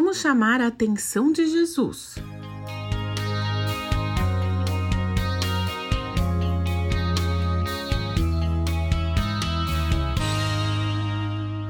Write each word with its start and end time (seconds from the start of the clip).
Como 0.00 0.14
chamar 0.14 0.62
a 0.62 0.68
atenção 0.68 1.30
de 1.30 1.46
Jesus? 1.46 2.14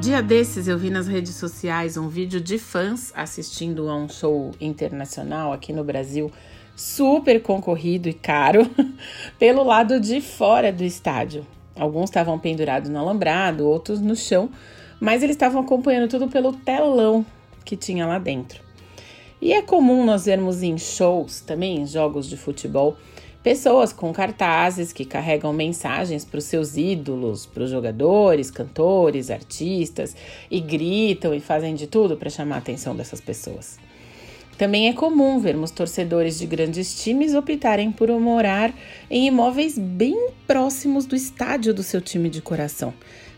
Dia 0.01 0.22
desses 0.22 0.69
eu 0.69 0.79
vi 0.79 0.90
nas 0.90 1.08
redes 1.08 1.35
sociais 1.35 1.96
um 1.96 2.08
vídeo 2.08 2.40
de 2.40 2.56
fãs 2.56 3.12
assistindo 3.16 3.88
a 3.88 3.96
um 3.96 4.08
show 4.08 4.53
internacional 4.60 5.53
aqui 5.53 5.72
no 5.72 5.83
Brasil, 5.83 6.31
super 6.76 7.42
concorrido 7.42 8.08
e 8.08 8.15
caro, 8.15 8.71
pelo 9.40 9.65
lado 9.65 9.99
de 9.99 10.21
fora 10.21 10.72
do 10.72 10.85
estádio. 10.85 11.44
Alguns 11.74 12.10
estavam 12.10 12.38
pendurados 12.38 12.88
no 12.88 12.99
alambrado, 13.01 13.67
outros 13.67 14.01
no 14.01 14.15
chão, 14.15 14.49
mas 15.01 15.24
eles 15.24 15.35
estavam 15.35 15.62
acompanhando 15.62 16.09
tudo 16.09 16.28
pelo 16.28 16.52
telão 16.52 17.27
que 17.65 17.77
tinha 17.77 18.06
lá 18.06 18.19
dentro. 18.19 18.62
E 19.41 19.52
é 19.52 19.62
comum 19.62 20.05
nós 20.05 20.27
vermos 20.27 20.62
em 20.62 20.77
shows, 20.77 21.41
também 21.41 21.78
em 21.78 21.86
jogos 21.86 22.28
de 22.28 22.36
futebol, 22.36 22.96
Pessoas 23.42 23.91
com 23.91 24.12
cartazes 24.12 24.92
que 24.92 25.02
carregam 25.02 25.50
mensagens 25.50 26.27
para 26.27 26.36
os 26.36 26.45
seus 26.45 26.77
ídolos, 26.77 27.46
para 27.46 27.62
os 27.62 27.70
jogadores, 27.70 28.50
cantores, 28.50 29.30
artistas 29.30 30.14
e 30.50 30.60
gritam 30.60 31.33
e 31.33 31.41
fazem 31.41 31.74
de 31.74 31.86
tudo 31.86 32.19
para 32.19 32.28
chamar 32.28 32.56
a 32.56 32.59
atenção 32.59 32.95
dessas 32.95 33.19
pessoas. 33.19 33.78
Também 34.58 34.88
é 34.88 34.92
comum 34.92 35.41
vermos 35.41 35.70
torcedores 35.70 36.38
de 36.38 36.45
grandes 36.45 37.02
times 37.02 37.34
optarem 37.34 37.91
por 37.91 38.11
morar 38.20 38.74
em 39.11 39.28
imóveis 39.28 39.78
bem 39.78 40.28
próximos 40.47 41.06
do 41.06 41.16
estádio 41.16 41.72
do 41.72 41.83
seu 41.83 42.02
time 42.02 42.28
de 42.28 42.42
coração, 42.42 42.92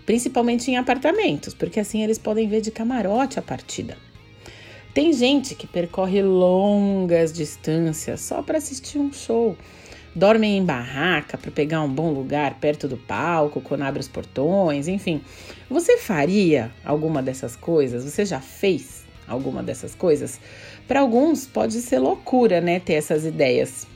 principalmente 0.04 0.68
em 0.68 0.78
apartamentos, 0.78 1.54
porque 1.54 1.78
assim 1.78 2.02
eles 2.02 2.18
podem 2.18 2.48
ver 2.48 2.60
de 2.60 2.72
camarote 2.72 3.38
a 3.38 3.42
partida. 3.42 3.96
Tem 4.94 5.12
gente 5.12 5.54
que 5.54 5.66
percorre 5.66 6.22
longas 6.22 7.32
distâncias 7.32 8.20
só 8.20 8.42
para 8.42 8.58
assistir 8.58 8.98
um 8.98 9.12
show 9.12 9.56
dormem 10.14 10.58
em 10.58 10.64
barraca 10.64 11.38
para 11.38 11.50
pegar 11.50 11.80
um 11.80 11.88
bom 11.88 12.12
lugar 12.12 12.58
perto 12.60 12.86
do 12.86 12.96
palco, 12.96 13.60
quando 13.60 13.82
abre 13.82 14.00
os 14.00 14.08
portões, 14.08 14.88
enfim. 14.88 15.22
Você 15.70 15.98
faria 15.98 16.70
alguma 16.84 17.22
dessas 17.22 17.56
coisas? 17.56 18.04
Você 18.04 18.24
já 18.24 18.40
fez 18.40 19.04
alguma 19.26 19.62
dessas 19.62 19.94
coisas? 19.94 20.38
Para 20.86 21.00
alguns 21.00 21.46
pode 21.46 21.80
ser 21.80 21.98
loucura, 21.98 22.60
né, 22.60 22.78
ter 22.78 22.94
essas 22.94 23.24
ideias. 23.24 23.86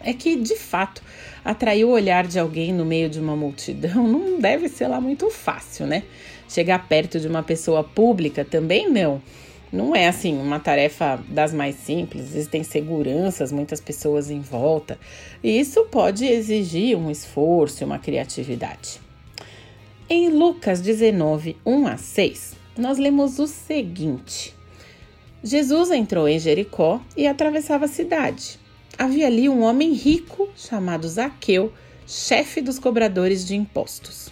É 0.00 0.12
que, 0.12 0.36
de 0.36 0.56
fato, 0.56 1.02
atrair 1.42 1.86
o 1.86 1.90
olhar 1.90 2.26
de 2.26 2.38
alguém 2.38 2.74
no 2.74 2.84
meio 2.84 3.08
de 3.08 3.18
uma 3.18 3.34
multidão 3.34 4.04
não 4.06 4.38
deve 4.38 4.68
ser 4.68 4.86
lá 4.88 5.00
muito 5.00 5.30
fácil, 5.30 5.86
né? 5.86 6.02
Chegar 6.46 6.86
perto 6.86 7.18
de 7.18 7.26
uma 7.26 7.42
pessoa 7.42 7.82
pública 7.82 8.44
também 8.44 8.90
não. 8.90 9.22
Não 9.74 9.92
é 9.92 10.06
assim 10.06 10.38
uma 10.38 10.60
tarefa 10.60 11.20
das 11.28 11.52
mais 11.52 11.74
simples, 11.74 12.26
existem 12.30 12.62
seguranças, 12.62 13.50
muitas 13.50 13.80
pessoas 13.80 14.30
em 14.30 14.40
volta, 14.40 14.96
e 15.42 15.58
isso 15.58 15.86
pode 15.86 16.24
exigir 16.24 16.96
um 16.96 17.10
esforço 17.10 17.82
e 17.82 17.84
uma 17.84 17.98
criatividade. 17.98 19.00
Em 20.08 20.28
Lucas 20.28 20.80
19, 20.80 21.56
1 21.66 21.86
a 21.88 21.96
6, 21.96 22.54
nós 22.78 22.98
lemos 22.98 23.40
o 23.40 23.48
seguinte: 23.48 24.54
Jesus 25.42 25.90
entrou 25.90 26.28
em 26.28 26.38
Jericó 26.38 27.02
e 27.16 27.26
atravessava 27.26 27.86
a 27.86 27.88
cidade. 27.88 28.60
Havia 28.96 29.26
ali 29.26 29.48
um 29.48 29.64
homem 29.64 29.92
rico 29.92 30.48
chamado 30.54 31.08
Zaqueu, 31.08 31.72
chefe 32.06 32.60
dos 32.60 32.78
cobradores 32.78 33.44
de 33.44 33.56
impostos 33.56 34.30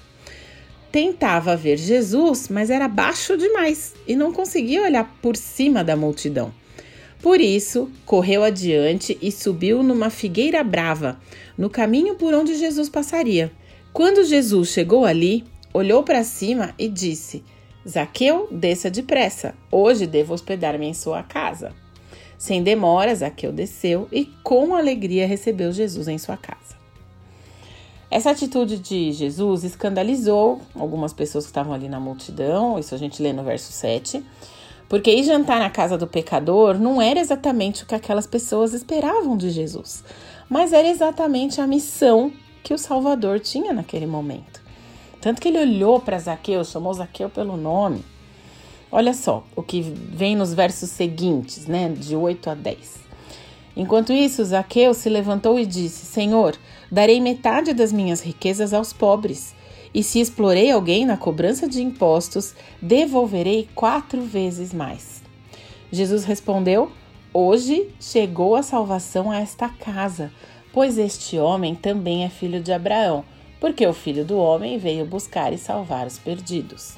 tentava 0.92 1.56
ver 1.56 1.78
Jesus, 1.78 2.50
mas 2.50 2.68
era 2.68 2.86
baixo 2.86 3.36
demais 3.36 3.94
e 4.06 4.14
não 4.14 4.30
conseguia 4.30 4.82
olhar 4.82 5.16
por 5.22 5.36
cima 5.36 5.82
da 5.82 5.96
multidão. 5.96 6.52
Por 7.22 7.40
isso, 7.40 7.90
correu 8.04 8.44
adiante 8.44 9.16
e 9.22 9.32
subiu 9.32 9.82
numa 9.82 10.10
figueira 10.10 10.62
brava, 10.62 11.18
no 11.56 11.70
caminho 11.70 12.16
por 12.16 12.34
onde 12.34 12.56
Jesus 12.56 12.90
passaria. 12.90 13.50
Quando 13.92 14.24
Jesus 14.24 14.68
chegou 14.68 15.06
ali, 15.06 15.44
olhou 15.72 16.02
para 16.02 16.24
cima 16.24 16.74
e 16.78 16.88
disse: 16.88 17.42
Zaqueu, 17.88 18.48
desça 18.50 18.90
depressa, 18.90 19.54
hoje 19.70 20.06
devo 20.06 20.34
hospedar-me 20.34 20.86
em 20.86 20.94
sua 20.94 21.22
casa. 21.22 21.72
Sem 22.36 22.62
demora, 22.62 23.14
Zaqueu 23.14 23.52
desceu 23.52 24.08
e 24.10 24.26
com 24.42 24.74
alegria 24.74 25.26
recebeu 25.26 25.72
Jesus 25.72 26.08
em 26.08 26.18
sua 26.18 26.36
casa. 26.36 26.81
Essa 28.12 28.32
atitude 28.32 28.76
de 28.76 29.10
Jesus 29.10 29.64
escandalizou 29.64 30.60
algumas 30.74 31.14
pessoas 31.14 31.44
que 31.44 31.48
estavam 31.48 31.72
ali 31.72 31.88
na 31.88 31.98
multidão, 31.98 32.78
isso 32.78 32.94
a 32.94 32.98
gente 32.98 33.22
lê 33.22 33.32
no 33.32 33.42
verso 33.42 33.72
7, 33.72 34.22
porque 34.86 35.10
ir 35.10 35.24
jantar 35.24 35.58
na 35.58 35.70
casa 35.70 35.96
do 35.96 36.06
pecador 36.06 36.78
não 36.78 37.00
era 37.00 37.18
exatamente 37.18 37.82
o 37.82 37.86
que 37.86 37.94
aquelas 37.94 38.26
pessoas 38.26 38.74
esperavam 38.74 39.34
de 39.34 39.48
Jesus, 39.48 40.04
mas 40.46 40.74
era 40.74 40.86
exatamente 40.86 41.58
a 41.58 41.66
missão 41.66 42.30
que 42.62 42.74
o 42.74 42.78
Salvador 42.78 43.40
tinha 43.40 43.72
naquele 43.72 44.06
momento. 44.06 44.60
Tanto 45.18 45.40
que 45.40 45.48
ele 45.48 45.60
olhou 45.60 45.98
para 45.98 46.18
Zaqueu, 46.18 46.62
chamou 46.66 46.92
Zaqueu 46.92 47.30
pelo 47.30 47.56
nome. 47.56 48.04
Olha 48.90 49.14
só 49.14 49.42
o 49.56 49.62
que 49.62 49.80
vem 49.80 50.36
nos 50.36 50.52
versos 50.52 50.90
seguintes, 50.90 51.66
né, 51.66 51.88
de 51.88 52.14
8 52.14 52.50
a 52.50 52.54
10. 52.54 53.00
Enquanto 53.76 54.12
isso, 54.12 54.44
Zaqueu 54.44 54.92
se 54.92 55.08
levantou 55.08 55.58
e 55.58 55.64
disse: 55.64 56.04
Senhor, 56.04 56.56
darei 56.90 57.20
metade 57.20 57.72
das 57.72 57.92
minhas 57.92 58.20
riquezas 58.20 58.74
aos 58.74 58.92
pobres. 58.92 59.54
E 59.94 60.02
se 60.02 60.20
explorei 60.20 60.70
alguém 60.70 61.04
na 61.04 61.16
cobrança 61.16 61.68
de 61.68 61.82
impostos, 61.82 62.54
devolverei 62.80 63.68
quatro 63.74 64.22
vezes 64.22 64.72
mais. 64.72 65.22
Jesus 65.90 66.24
respondeu: 66.24 66.90
Hoje 67.32 67.88
chegou 68.00 68.56
a 68.56 68.62
salvação 68.62 69.30
a 69.30 69.38
esta 69.38 69.68
casa, 69.68 70.30
pois 70.72 70.98
este 70.98 71.38
homem 71.38 71.74
também 71.74 72.24
é 72.24 72.28
filho 72.28 72.60
de 72.60 72.72
Abraão, 72.72 73.24
porque 73.60 73.86
o 73.86 73.94
filho 73.94 74.24
do 74.24 74.36
homem 74.36 74.78
veio 74.78 75.06
buscar 75.06 75.52
e 75.52 75.58
salvar 75.58 76.06
os 76.06 76.18
perdidos. 76.18 76.96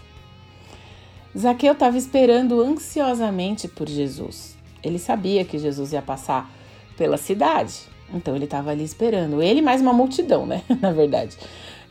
Zaqueu 1.36 1.72
estava 1.72 1.98
esperando 1.98 2.60
ansiosamente 2.60 3.66
por 3.66 3.88
Jesus. 3.88 4.56
Ele 4.82 4.98
sabia 4.98 5.44
que 5.44 5.58
Jesus 5.58 5.92
ia 5.92 6.02
passar 6.02 6.48
pela 6.96 7.16
cidade. 7.16 7.74
Então 8.12 8.34
ele 8.34 8.44
estava 8.44 8.70
ali 8.70 8.84
esperando. 8.84 9.42
Ele 9.42 9.60
mais 9.60 9.80
uma 9.80 9.92
multidão, 9.92 10.46
né? 10.46 10.62
Na 10.80 10.92
verdade. 10.92 11.36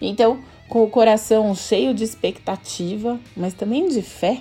Então, 0.01 0.39
com 0.67 0.83
o 0.83 0.89
coração 0.89 1.53
cheio 1.55 1.93
de 1.93 2.03
expectativa, 2.03 3.19
mas 3.35 3.53
também 3.53 3.87
de 3.87 4.01
fé, 4.01 4.39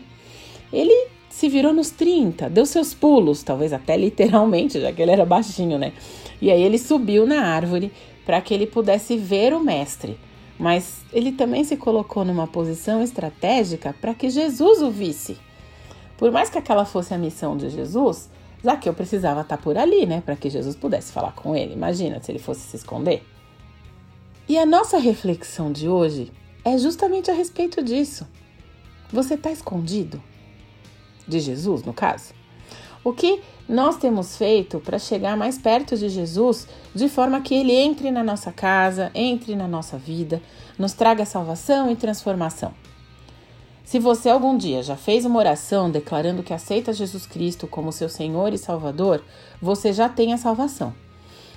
ele 0.73 1.09
se 1.29 1.49
virou 1.49 1.73
nos 1.73 1.91
30, 1.91 2.51
deu 2.51 2.67
seus 2.67 2.93
pulos, 2.93 3.43
talvez 3.43 3.73
até 3.73 3.97
literalmente, 3.97 4.81
já 4.81 4.93
que 4.93 5.01
ele 5.01 5.11
era 5.11 5.25
baixinho, 5.25 5.79
né? 5.79 5.93
E 6.41 6.51
aí 6.51 6.63
ele 6.63 6.79
subiu 6.79 7.27
na 7.27 7.43
árvore 7.43 7.93
para 8.25 8.41
que 8.41 8.53
ele 8.53 8.67
pudesse 8.67 9.17
ver 9.17 9.55
o 9.55 9.61
mestre. 9.61 10.19
Mas 10.59 11.01
ele 11.13 11.33
também 11.33 11.65
se 11.65 11.77
colocou 11.77 12.25
numa 12.25 12.47
posição 12.47 13.03
estratégica 13.03 13.95
para 14.01 14.15
que 14.15 14.31
Jesus 14.31 14.81
o 14.83 14.91
visse. 14.91 15.37
Por 16.17 16.31
mais 16.31 16.49
que 16.51 16.59
aquela 16.59 16.85
fosse 16.85 17.13
a 17.13 17.19
missão 17.19 17.57
de 17.57 17.69
Jesus, 17.69 18.31
Zaqueu 18.65 18.95
precisava 18.95 19.41
estar 19.41 19.59
por 19.59 19.77
ali, 19.77 20.07
né, 20.07 20.23
para 20.25 20.37
que 20.37 20.49
Jesus 20.49 20.77
pudesse 20.77 21.13
falar 21.13 21.33
com 21.33 21.55
ele. 21.57 21.75
Imagina 21.75 22.23
se 22.23 22.31
ele 22.31 22.39
fosse 22.39 22.61
se 22.61 22.77
esconder. 22.77 23.25
E 24.49 24.59
a 24.59 24.67
nossa 24.67 24.99
reflexão 24.99 25.73
de 25.73 25.89
hoje 25.89 26.33
é 26.65 26.79
justamente 26.79 27.31
a 27.31 27.35
respeito 27.35 27.83
disso. 27.83 28.27
Você 29.13 29.35
está 29.35 29.51
escondido? 29.51 30.23
De 31.27 31.39
Jesus, 31.39 31.83
no 31.85 31.93
caso? 31.93 32.35
O 33.05 33.13
que 33.13 33.41
nós 33.69 33.97
temos 33.97 34.37
feito 34.37 34.79
para 34.81 34.99
chegar 34.99 35.37
mais 35.37 35.59
perto 35.59 35.97
de 35.97 36.09
Jesus 36.09 36.69
de 36.95 37.09
forma 37.09 37.41
que 37.41 37.55
ele 37.55 37.73
entre 37.73 38.11
na 38.11 38.23
nossa 38.23 38.53
casa, 38.53 39.11
entre 39.15 39.57
na 39.57 39.67
nossa 39.67 39.97
vida, 39.99 40.43
nos 40.79 40.93
traga 40.93 41.25
salvação 41.25 41.91
e 41.91 41.97
transformação? 41.97 42.73
Se 43.93 43.99
você 43.99 44.31
algum 44.31 44.57
dia 44.57 44.83
já 44.83 44.97
fez 44.97 45.27
uma 45.27 45.39
oração 45.39 45.91
declarando 45.91 46.43
que 46.43 46.55
aceita 46.55 46.95
Jesus 46.95 47.27
Cristo 47.27 47.67
como 47.67 47.93
seu 47.93 48.09
Senhor 48.09 48.55
e 48.55 48.57
Salvador, 48.57 49.23
você 49.61 49.93
já 49.93 50.09
tem 50.09 50.33
a 50.33 50.39
salvação. 50.39 50.95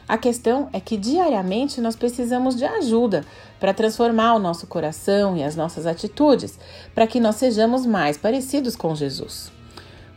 A 0.05 0.17
questão 0.17 0.67
é 0.73 0.81
que 0.81 0.97
diariamente 0.97 1.79
nós 1.79 1.95
precisamos 1.95 2.57
de 2.57 2.65
ajuda 2.65 3.23
para 3.57 3.73
transformar 3.73 4.33
o 4.33 4.39
nosso 4.39 4.67
coração 4.67 5.37
e 5.37 5.43
as 5.45 5.55
nossas 5.55 5.85
atitudes, 5.85 6.59
para 6.93 7.07
que 7.07 7.21
nós 7.21 7.37
sejamos 7.37 7.85
mais 7.85 8.17
parecidos 8.17 8.75
com 8.75 8.93
Jesus. 8.93 9.49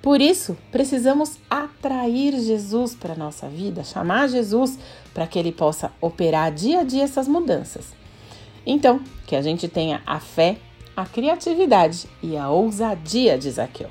Por 0.02 0.20
isso, 0.20 0.56
precisamos 0.72 1.38
atrair 1.48 2.36
Jesus 2.40 2.96
para 2.96 3.12
a 3.12 3.16
nossa 3.16 3.48
vida, 3.48 3.84
chamar 3.84 4.28
Jesus 4.28 4.76
para 5.14 5.28
que 5.28 5.38
ele 5.38 5.52
possa 5.52 5.92
operar 6.00 6.50
dia 6.50 6.80
a 6.80 6.82
dia 6.82 7.04
essas 7.04 7.28
mudanças. 7.28 7.94
Então, 8.66 9.00
que 9.24 9.36
a 9.36 9.40
gente 9.40 9.68
tenha 9.68 10.02
a 10.04 10.18
fé 10.18 10.56
a 10.98 11.04
criatividade 11.04 12.08
e 12.20 12.36
a 12.36 12.48
ousadia 12.48 13.38
de 13.38 13.48
Zaqueu. 13.48 13.88